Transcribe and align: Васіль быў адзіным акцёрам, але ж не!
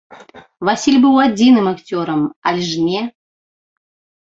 Васіль 0.69 0.97
быў 1.03 1.15
адзіным 1.25 1.69
акцёрам, 1.73 2.25
але 2.51 2.61
ж 2.73 2.89
не! 2.89 3.01